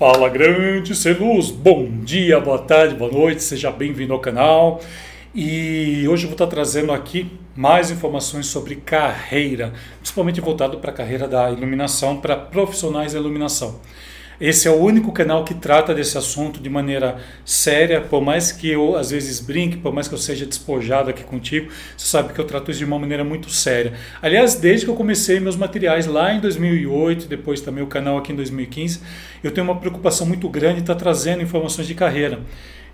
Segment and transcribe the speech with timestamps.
[0.00, 4.80] Fala grande ser luz, bom dia, boa tarde, boa noite, seja bem-vindo ao canal.
[5.34, 10.94] E hoje eu vou estar trazendo aqui mais informações sobre carreira, principalmente voltado para a
[10.94, 13.78] carreira da iluminação, para profissionais da iluminação.
[14.40, 18.70] Esse é o único canal que trata desse assunto de maneira séria, por mais que
[18.70, 22.40] eu às vezes brinque, por mais que eu seja despojado aqui contigo, você sabe que
[22.40, 23.92] eu trato isso de uma maneira muito séria.
[24.22, 28.32] Aliás, desde que eu comecei meus materiais lá em 2008, depois também o canal aqui
[28.32, 29.00] em 2015,
[29.44, 32.40] eu tenho uma preocupação muito grande em estar trazendo informações de carreira.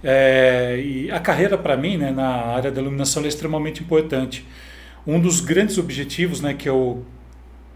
[0.02, 4.44] É, e a carreira para mim, né, na área da iluminação, é extremamente importante.
[5.06, 7.04] Um dos grandes objetivos né, que eu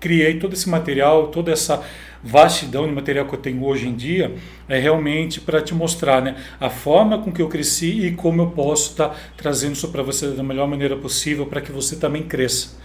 [0.00, 1.84] criei todo esse material, toda essa
[2.22, 4.34] vastidão de material que eu tenho hoje em dia,
[4.68, 8.46] é realmente para te mostrar né, a forma com que eu cresci e como eu
[8.48, 12.22] posso estar tá trazendo isso para você da melhor maneira possível para que você também
[12.22, 12.78] cresça.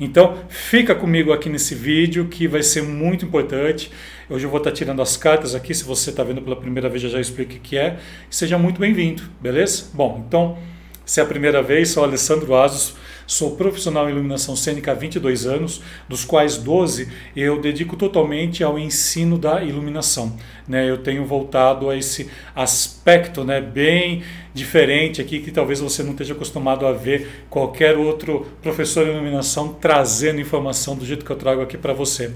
[0.00, 3.90] Então, fica comigo aqui nesse vídeo que vai ser muito importante.
[4.28, 6.88] Hoje eu vou estar tá tirando as cartas aqui, se você está vendo pela primeira
[6.88, 7.98] vez, eu já explico o que é.
[8.28, 9.90] Seja muito bem-vindo, beleza?
[9.94, 10.58] Bom, então,
[11.04, 12.94] se é a primeira vez, sou Alessandro Asos,
[13.26, 18.78] Sou profissional em iluminação cênica há 22 anos, dos quais 12 eu dedico totalmente ao
[18.78, 20.36] ensino da iluminação.
[20.66, 20.90] Né?
[20.90, 24.22] Eu tenho voltado a esse aspecto né, bem
[24.52, 29.78] diferente aqui, que talvez você não esteja acostumado a ver qualquer outro professor de iluminação
[29.80, 32.32] trazendo informação do jeito que eu trago aqui para você.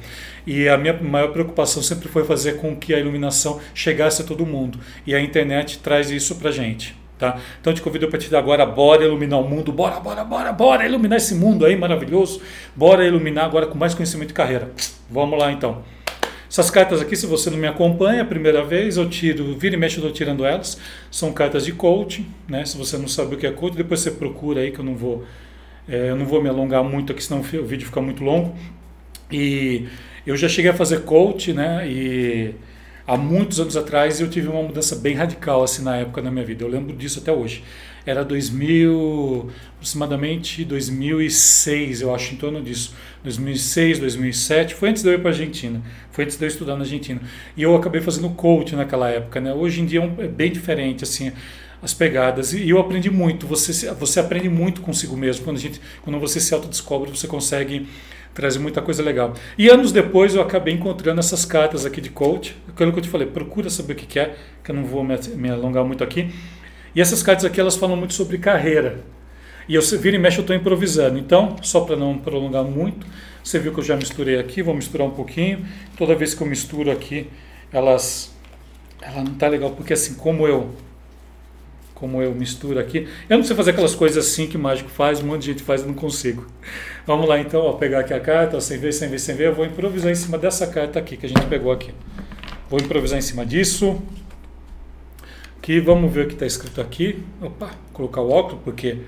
[0.47, 4.47] E a minha maior preocupação sempre foi fazer com que a iluminação chegasse a todo
[4.47, 4.78] mundo.
[5.06, 7.05] E a internet traz isso para gente.
[7.19, 7.39] Tá?
[7.61, 10.86] Então te convido a partir de agora, bora iluminar o mundo, bora, bora, bora, bora
[10.86, 12.42] iluminar esse mundo aí maravilhoso,
[12.75, 14.70] bora iluminar agora com mais conhecimento de carreira.
[15.11, 15.83] Vamos lá então.
[16.48, 19.78] Essas cartas aqui, se você não me acompanha a primeira vez, eu tiro, vira e
[19.78, 20.78] mexe, eu estou tirando elas.
[21.11, 22.64] São cartas de coaching, né?
[22.64, 24.95] Se você não sabe o que é coaching, depois você procura aí que eu não
[24.95, 25.25] vou,
[25.89, 28.55] é, eu não vou me alongar muito aqui, senão o vídeo fica muito longo.
[29.30, 29.89] E
[30.27, 31.89] eu já cheguei a fazer coaching, né?
[31.89, 32.55] E
[33.06, 36.44] há muitos anos atrás eu tive uma mudança bem radical assim na época da minha
[36.44, 36.64] vida.
[36.64, 37.62] Eu lembro disso até hoje.
[38.04, 42.95] Era 2000, aproximadamente 2006, eu acho, em torno disso.
[43.24, 46.74] 2006, 2007, foi antes de eu ir para a Argentina, foi antes de eu estudar
[46.74, 47.20] na Argentina.
[47.56, 49.52] E eu acabei fazendo coach naquela época, né?
[49.52, 51.33] Hoje em dia é, é bem diferente, assim,
[51.83, 52.52] as pegadas.
[52.52, 55.45] E eu aprendi muito, você, você aprende muito consigo mesmo.
[55.45, 57.89] Quando, a gente, quando você se autodescobre, você consegue
[58.36, 59.33] traz muita coisa legal.
[59.57, 63.08] E anos depois eu acabei encontrando essas cartas aqui de coach, aquilo que eu te
[63.08, 66.30] falei, procura saber o que é, que eu não vou me alongar muito aqui.
[66.95, 69.01] E essas cartas aqui elas falam muito sobre carreira.
[69.67, 71.19] E eu vira e mexe eu estou improvisando.
[71.19, 73.07] Então, só para não prolongar muito,
[73.42, 75.64] você viu que eu já misturei aqui, vou misturar um pouquinho.
[75.96, 77.29] Toda vez que eu misturo aqui,
[77.73, 78.36] elas
[79.01, 80.70] ela não tá legal porque assim como eu
[81.96, 83.08] como eu misturo aqui.
[83.29, 85.62] Eu não sei fazer aquelas coisas assim que o mágico faz, um monte de gente
[85.62, 86.46] faz, eu não consigo.
[87.07, 89.48] Vamos lá então, ó, pegar aqui a carta, ó, sem ver, sem ver, sem ver,
[89.48, 91.92] eu vou improvisar em cima dessa carta aqui que a gente pegou aqui.
[92.68, 94.01] Vou improvisar em cima disso.
[95.58, 97.24] Aqui, vamos ver o que está escrito aqui.
[97.40, 98.98] Opa, colocar o óculos, porque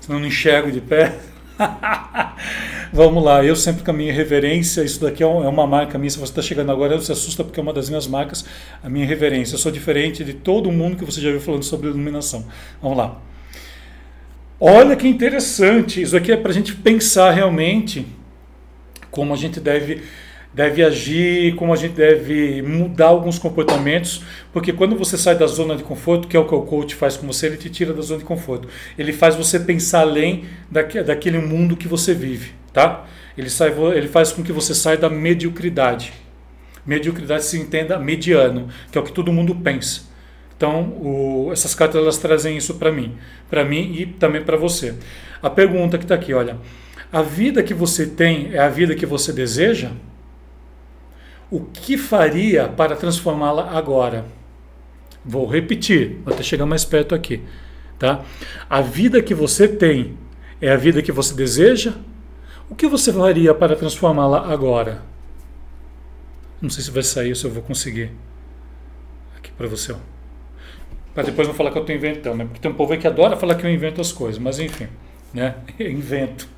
[0.00, 1.16] senão não enxergo de pé.
[2.96, 6.08] Vamos lá, eu sempre com a minha reverência, isso daqui é, é uma marca minha,
[6.08, 8.44] se você está chegando agora, se assusta porque é uma das minhas marcas,
[8.80, 9.56] a minha reverência.
[9.56, 12.46] Eu sou diferente de todo mundo que você já viu falando sobre iluminação.
[12.80, 13.20] Vamos lá.
[14.60, 18.06] Olha que interessante, isso aqui é para a gente pensar realmente
[19.10, 20.00] como a gente deve
[20.54, 24.22] deve agir, como a gente deve mudar alguns comportamentos,
[24.52, 27.16] porque quando você sai da zona de conforto, que é o que o coach faz
[27.16, 28.68] com você, ele te tira da zona de conforto.
[28.96, 33.04] Ele faz você pensar além daquele mundo que você vive, tá?
[33.36, 36.12] Ele, sai, ele faz com que você saia da mediocridade.
[36.86, 40.02] Mediocridade se entenda mediano, que é o que todo mundo pensa.
[40.56, 43.16] Então, o, essas cartas elas trazem isso para mim,
[43.50, 44.94] para mim e também para você.
[45.42, 46.58] A pergunta que está aqui, olha,
[47.12, 49.90] a vida que você tem é a vida que você deseja?
[51.54, 54.26] O que faria para transformá-la agora?
[55.24, 57.42] Vou repetir, vou até chegar mais perto aqui.
[57.96, 58.24] Tá?
[58.68, 60.18] A vida que você tem
[60.60, 61.94] é a vida que você deseja?
[62.68, 65.02] O que você faria para transformá-la agora?
[66.60, 68.10] Não sei se vai sair, se eu vou conseguir.
[69.36, 69.94] Aqui para você.
[71.14, 72.44] Para depois não falar que eu estou inventando, né?
[72.46, 74.88] porque tem um povo aí que adora falar que eu invento as coisas, mas enfim,
[75.32, 75.54] né?
[75.78, 76.48] Eu invento.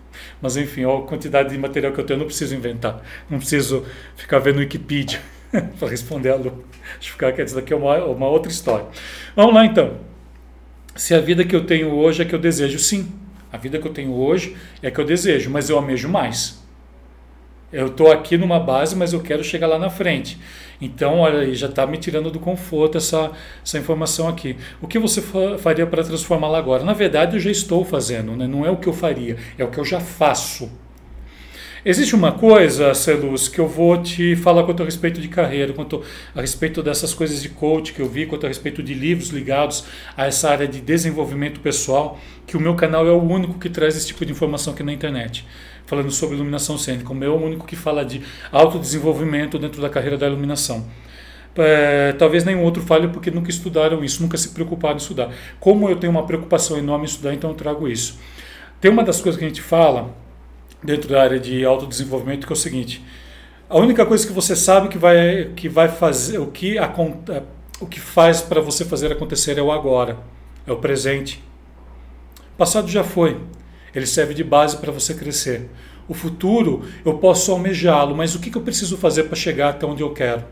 [0.41, 3.03] Mas enfim, a quantidade de material que eu tenho, eu não preciso inventar.
[3.29, 3.85] Não preciso
[4.17, 5.21] ficar vendo Wikipedia
[5.79, 6.65] para responder a Lu.
[6.95, 8.87] Deixa eu ficar aqui, isso daqui é uma, uma outra história.
[9.35, 9.99] Vamos lá então.
[10.95, 13.13] Se a vida que eu tenho hoje é que eu desejo, sim.
[13.53, 16.66] A vida que eu tenho hoje é que eu desejo, mas eu almejo mais.
[17.73, 20.39] Eu estou aqui numa base, mas eu quero chegar lá na frente.
[20.81, 23.33] Então, olha aí, já está me tirando do conforto essa,
[23.65, 24.57] essa informação aqui.
[24.81, 25.23] O que você
[25.59, 26.85] faria para transformá-la agora?
[26.85, 28.47] Na verdade, eu já estou fazendo, né?
[28.47, 30.71] não é o que eu faria, é o que eu já faço.
[31.89, 36.03] Existe uma coisa, Celuz, que eu vou te falar quanto a respeito de carreira, quanto
[36.35, 39.85] a respeito dessas coisas de coach que eu vi, quanto a respeito de livros ligados
[40.17, 43.97] a essa área de desenvolvimento pessoal, que o meu canal é o único que traz
[43.97, 45.47] esse tipo de informação aqui na internet.
[45.87, 47.11] Falando sobre iluminação cênica.
[47.11, 48.23] O meu é o único que fala de
[48.53, 50.87] autodesenvolvimento dentro da carreira da iluminação.
[51.59, 55.33] É, talvez nenhum outro fale porque nunca estudaram isso, nunca se preocuparam em estudar.
[55.59, 58.19] Como eu tenho uma preocupação enorme em estudar, então eu trago isso.
[58.81, 60.15] Tem uma das coisas que a gente fala
[60.83, 63.03] dentro da área de autodesenvolvimento que é o seguinte:
[63.69, 66.93] a única coisa que você sabe que vai, que vai fazer, o que, a,
[67.81, 70.19] o que faz para você fazer acontecer é o agora,
[70.67, 71.43] é o presente.
[72.55, 73.41] O passado já foi,
[73.99, 75.69] ele serve de base para você crescer.
[76.09, 80.03] O futuro eu posso almejá-lo, mas o que, eu preciso fazer para chegar até onde
[80.03, 80.45] eu quero?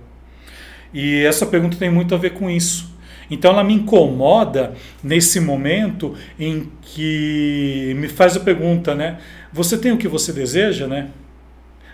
[0.92, 2.92] E essa pergunta tem muito a ver com isso.
[3.30, 9.18] Então ela me incomoda nesse momento em que me faz a pergunta, né?
[9.52, 11.08] Você tem o que você deseja, né?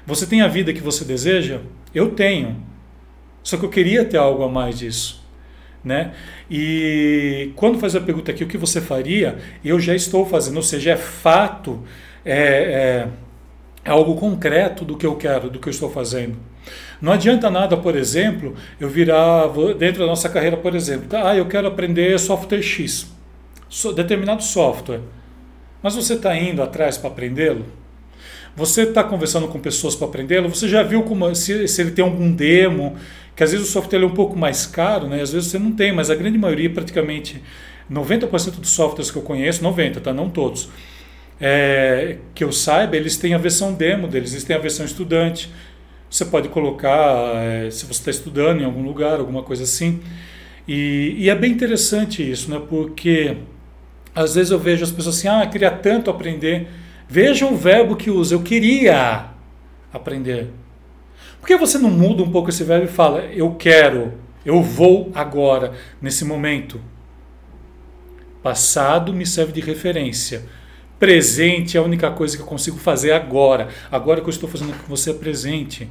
[0.06, 1.60] Você tem a vida que você deseja?
[1.94, 2.56] Eu tenho.
[3.42, 5.19] Só que eu queria ter algo a mais disso,
[5.84, 6.12] né?
[6.50, 9.38] E quando faz a pergunta aqui, o que você faria?
[9.64, 11.82] Eu já estou fazendo, ou seja, é fato,
[12.24, 13.08] é, é,
[13.90, 16.36] algo concreto do que eu quero, do que eu estou fazendo.
[17.00, 19.48] Não adianta nada, por exemplo, eu virar
[19.78, 23.10] dentro da nossa carreira, por exemplo, ah, eu quero aprender software X,
[23.94, 25.00] determinado software.
[25.82, 27.64] Mas você está indo atrás para aprendê-lo?
[28.54, 30.48] Você está conversando com pessoas para aprendê-lo?
[30.48, 32.96] Você já viu como se, se, ele tem algum demo?
[33.34, 35.22] Que às vezes o software é um pouco mais caro, né?
[35.22, 37.42] Às vezes você não tem, mas a grande maioria, praticamente
[37.90, 40.12] 90% dos softwares que eu conheço, 90, tá?
[40.12, 40.68] Não todos.
[41.40, 45.50] É, que eu saiba, eles têm a versão demo deles, eles têm a versão estudante,
[46.08, 50.00] você pode colocar, é, se você está estudando em algum lugar, alguma coisa assim.
[50.68, 52.60] E, e, é bem interessante isso, né?
[52.68, 53.36] porque
[54.14, 56.68] às vezes eu vejo as pessoas assim, ah, queria tanto aprender.
[57.08, 59.26] Veja o verbo que usa, eu queria
[59.92, 60.48] aprender.
[61.40, 64.12] Por que você não muda um pouco esse verbo e fala, eu quero,
[64.44, 66.80] eu vou agora, nesse momento?
[68.42, 70.44] Passado me serve de referência.
[70.98, 73.68] Presente é a única coisa que eu consigo fazer agora.
[73.90, 75.88] Agora que eu estou fazendo com você é presente.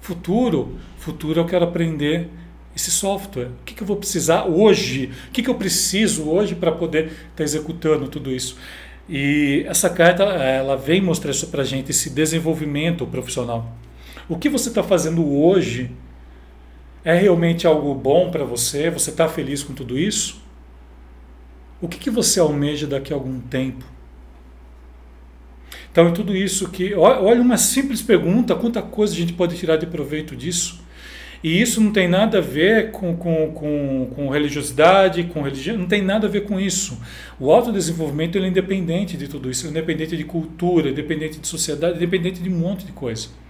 [0.00, 2.28] Futuro, futuro eu quero aprender
[2.76, 3.46] esse software.
[3.46, 5.10] O que, que eu vou precisar hoje?
[5.28, 8.58] O que, que eu preciso hoje para poder estar tá executando tudo isso?
[9.08, 13.74] E essa carta ela vem mostrar isso para a gente, esse desenvolvimento profissional.
[14.32, 15.90] O que você está fazendo hoje
[17.04, 18.88] é realmente algo bom para você?
[18.88, 20.40] Você está feliz com tudo isso?
[21.82, 23.84] O que, que você almeja daqui a algum tempo?
[25.90, 26.94] Então, é tudo isso que.
[26.94, 30.80] Olha, uma simples pergunta, quanta coisa a gente pode tirar de proveito disso.
[31.44, 35.86] E isso não tem nada a ver com, com, com, com religiosidade, com religião, não
[35.86, 36.98] tem nada a ver com isso.
[37.38, 41.96] O autodesenvolvimento ele é independente de tudo isso, é independente de cultura, independente de sociedade,
[41.96, 43.41] independente de um monte de coisa.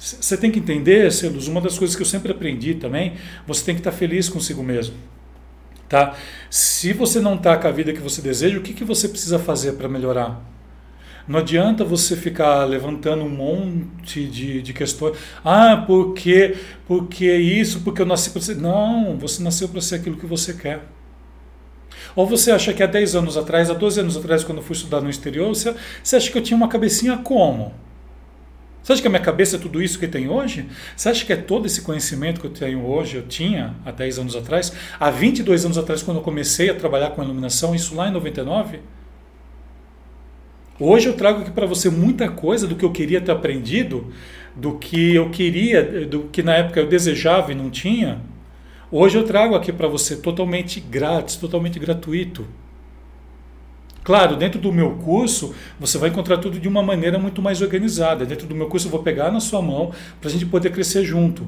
[0.00, 3.16] Você tem que entender, Celos, uma das coisas que eu sempre aprendi também,
[3.46, 4.94] você tem que estar feliz consigo mesmo.
[5.90, 6.16] Tá?
[6.48, 9.38] Se você não está com a vida que você deseja, o que, que você precisa
[9.38, 10.40] fazer para melhorar?
[11.28, 15.18] Não adianta você ficar levantando um monte de, de questões.
[15.44, 16.56] Ah, porque,
[16.86, 18.56] porque isso, porque eu nasci para ser.
[18.56, 20.82] Não, você nasceu para ser aquilo que você quer.
[22.16, 24.74] Ou você acha que há 10 anos atrás, há 12 anos atrás, quando eu fui
[24.74, 27.74] estudar no exterior, você, você acha que eu tinha uma cabecinha como?
[28.90, 30.66] Você acha que a minha cabeça é tudo isso que tem hoje?
[30.96, 34.18] Você acha que é todo esse conhecimento que eu tenho hoje, eu tinha há 10
[34.18, 34.72] anos atrás?
[34.98, 38.80] Há 22 anos atrás, quando eu comecei a trabalhar com iluminação, isso lá em 99?
[40.80, 44.12] Hoje eu trago aqui para você muita coisa do que eu queria ter aprendido,
[44.56, 48.20] do que eu queria, do que na época eu desejava e não tinha.
[48.90, 52.44] Hoje eu trago aqui para você totalmente grátis, totalmente gratuito.
[54.10, 58.26] Claro, dentro do meu curso, você vai encontrar tudo de uma maneira muito mais organizada.
[58.26, 61.04] Dentro do meu curso, eu vou pegar na sua mão para a gente poder crescer
[61.04, 61.46] junto.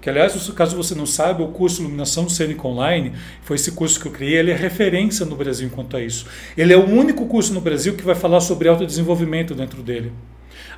[0.00, 4.06] Que, aliás, caso você não saiba, o curso Iluminação Cênica Online, foi esse curso que
[4.06, 6.24] eu criei, ele é referência no Brasil quanto a isso.
[6.56, 10.12] Ele é o único curso no Brasil que vai falar sobre autodesenvolvimento dentro dele.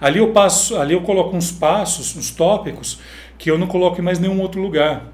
[0.01, 2.99] Ali eu passo, ali eu coloco uns passos, uns tópicos
[3.37, 5.13] que eu não coloco em mais nenhum outro lugar.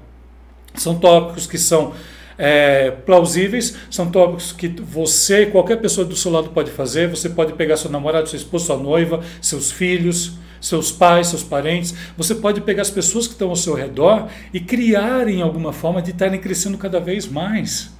[0.73, 1.91] São tópicos que são
[2.37, 7.07] é, plausíveis, são tópicos que você, qualquer pessoa do seu lado pode fazer.
[7.09, 11.93] Você pode pegar seu namorado, seu esposo, sua noiva, seus filhos, seus pais, seus parentes.
[12.17, 16.11] Você pode pegar as pessoas que estão ao seu redor e criarem alguma forma de
[16.11, 17.91] estarem crescendo cada vez mais.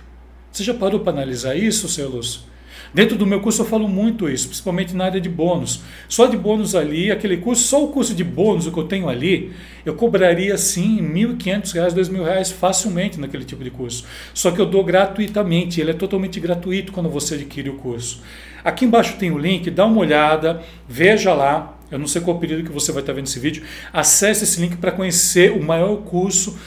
[0.51, 2.52] Você já parou para analisar isso, seu Lúcio?
[2.93, 5.81] Dentro do meu curso eu falo muito isso, principalmente na área de bônus.
[6.07, 9.09] Só de bônus ali, aquele curso, só o curso de bônus, o que eu tenho
[9.09, 9.51] ali,
[9.85, 14.05] eu cobraria sim R$ 1.500, R$ 2.000 facilmente naquele tipo de curso.
[14.33, 18.21] Só que eu dou gratuitamente, ele é totalmente gratuito quando você adquire o curso.
[18.63, 22.63] Aqui embaixo tem o link, dá uma olhada, veja lá, eu não sei qual período
[22.63, 26.57] que você vai estar vendo esse vídeo, acesse esse link para conhecer o maior curso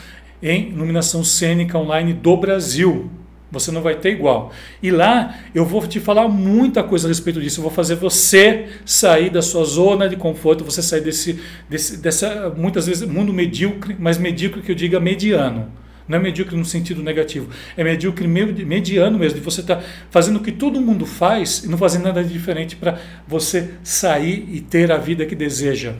[0.42, 3.10] em iluminação cênica online do Brasil.
[3.58, 4.52] Você não vai ter igual.
[4.82, 7.60] E lá eu vou te falar muita coisa a respeito disso.
[7.60, 12.52] Eu vou fazer você sair da sua zona de conforto, você sair desse, desse dessa,
[12.56, 15.70] muitas vezes, mundo medíocre, mas medíocre que eu diga mediano.
[16.08, 17.50] Não é medíocre no sentido negativo.
[17.76, 19.38] É medíocre mediano mesmo.
[19.38, 22.76] De você estar tá fazendo o que todo mundo faz e não fazendo nada diferente
[22.76, 25.94] para você sair e ter a vida que deseja.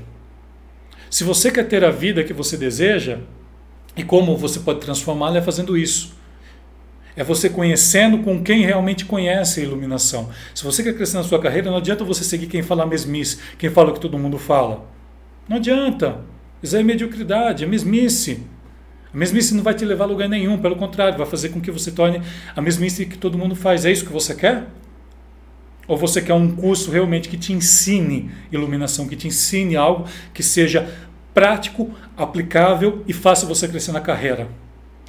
[1.10, 3.18] Se você quer ter a vida que você deseja,
[3.96, 6.15] e como você pode transformá-la é fazendo isso.
[7.16, 10.28] É você conhecendo com quem realmente conhece a iluminação.
[10.54, 13.70] Se você quer crescer na sua carreira, não adianta você seguir quem fala mesmice, quem
[13.70, 14.86] fala o que todo mundo fala.
[15.48, 16.20] Não adianta.
[16.62, 18.42] Isso é mediocridade, é mesmice.
[19.14, 21.70] A mesmice não vai te levar a lugar nenhum, pelo contrário, vai fazer com que
[21.70, 22.20] você torne
[22.54, 23.86] a mesmice que todo mundo faz.
[23.86, 24.66] É isso que você quer?
[25.88, 30.42] Ou você quer um curso realmente que te ensine iluminação, que te ensine algo que
[30.42, 30.92] seja
[31.32, 34.48] prático, aplicável e faça você crescer na carreira?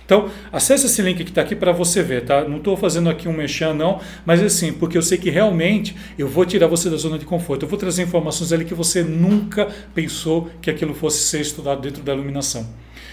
[0.08, 2.48] Então, acesse esse link que está aqui para você ver, tá?
[2.48, 6.30] Não estou fazendo aqui um mexer não, mas assim, porque eu sei que realmente eu
[6.30, 7.64] vou tirar você da zona de conforto.
[7.64, 12.02] Eu vou trazer informações ali que você nunca pensou que aquilo fosse ser estudado dentro
[12.04, 12.66] da iluminação.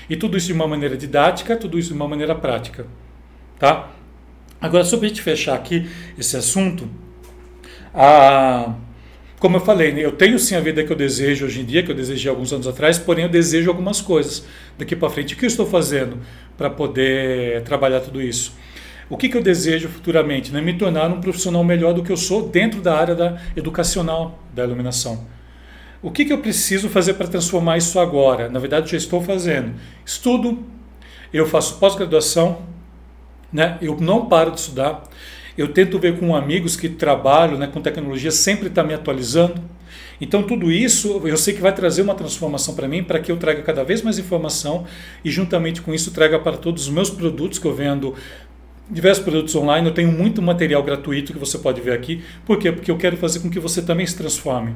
[0.09, 2.87] E tudo isso de uma maneira didática, tudo isso de uma maneira prática.
[3.59, 3.91] Tá?
[4.61, 6.89] Agora, só para a gente fechar aqui esse assunto,
[7.93, 8.73] a,
[9.45, 11.83] como eu falei, né, eu tenho sim a vida que eu desejo hoje em dia,
[11.83, 14.47] que eu desejei alguns anos atrás, porém eu desejo algumas coisas
[14.79, 15.35] daqui para frente.
[15.35, 16.17] O que eu estou fazendo
[16.57, 18.57] para poder trabalhar tudo isso?
[19.07, 20.51] O que, que eu desejo futuramente?
[20.51, 20.63] Né?
[20.63, 24.65] Me tornar um profissional melhor do que eu sou dentro da área da educacional da
[24.65, 25.27] iluminação.
[26.01, 28.49] O que, que eu preciso fazer para transformar isso agora?
[28.49, 29.75] Na verdade, já estou fazendo.
[30.07, 30.65] Estudo,
[31.35, 32.63] eu faço pós-graduação,
[33.53, 33.77] né?
[33.83, 35.03] eu não paro de estudar.
[35.57, 39.63] Eu tento ver com amigos que trabalham né, com tecnologia, sempre está me atualizando.
[40.21, 43.37] Então, tudo isso eu sei que vai trazer uma transformação para mim, para que eu
[43.37, 44.85] traga cada vez mais informação
[45.25, 48.15] e, juntamente com isso, traga para todos os meus produtos que eu vendo
[48.91, 49.89] diversos produtos online.
[49.89, 52.23] Eu tenho muito material gratuito que você pode ver aqui.
[52.45, 52.71] Por quê?
[52.73, 54.75] Porque eu quero fazer com que você também se transforme.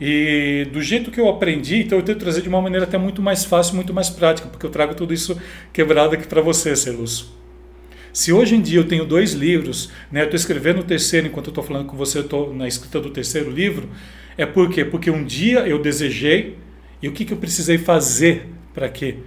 [0.00, 3.20] E do jeito que eu aprendi, então eu tento trazer de uma maneira até muito
[3.20, 5.38] mais fácil, muito mais prática, porque eu trago tudo isso
[5.72, 7.39] quebrado aqui para você, Celus.
[8.12, 11.46] Se hoje em dia eu tenho dois livros, né, eu estou escrevendo o terceiro enquanto
[11.46, 13.88] eu estou falando com você, eu estou na escrita do terceiro livro,
[14.36, 14.84] é por quê?
[14.84, 16.58] Porque um dia eu desejei
[17.00, 19.18] e o que, que eu precisei fazer para que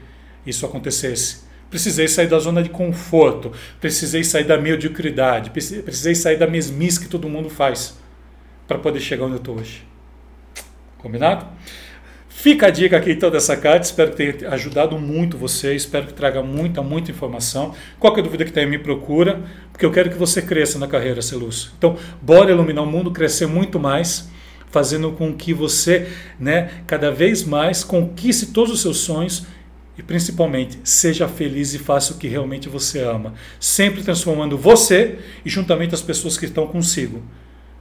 [0.45, 1.43] isso acontecesse?
[1.69, 7.07] Precisei sair da zona de conforto, precisei sair da mediocridade, precisei sair da mesmice que
[7.07, 7.97] todo mundo faz
[8.67, 9.83] para poder chegar onde eu estou hoje.
[10.97, 11.47] Combinado?
[12.43, 16.13] Fica a dica aqui então dessa carta, espero que tenha ajudado muito você, espero que
[16.13, 17.73] traga muita, muita informação.
[17.97, 21.71] Qualquer dúvida que tenha, me procura, porque eu quero que você cresça na carreira, Celus.
[21.77, 24.29] Então, bora iluminar o mundo, crescer muito mais,
[24.69, 29.45] fazendo com que você, né, cada vez mais conquiste todos os seus sonhos
[29.97, 35.49] e principalmente seja feliz e faça o que realmente você ama, sempre transformando você e
[35.49, 37.23] juntamente as pessoas que estão consigo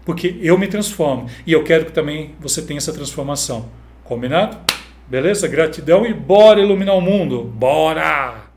[0.05, 3.69] porque eu me transformo e eu quero que também você tenha essa transformação.
[4.05, 4.59] Combinado?
[5.09, 5.49] Beleza?
[5.49, 7.45] Gratidão e bora iluminar o mundo.
[7.45, 8.52] Bora!